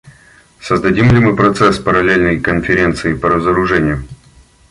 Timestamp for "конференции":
2.39-3.13